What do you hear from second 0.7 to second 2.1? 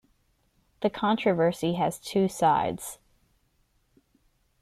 The controversy has